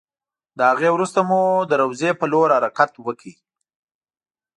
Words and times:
له 0.57 0.63
هغې 0.71 0.89
وروسته 0.93 1.19
مو 1.29 1.41
د 1.69 1.71
روضې 1.81 2.11
په 2.19 2.25
لور 2.31 2.49
حرکت 2.55 2.91
وکړ. 2.97 3.31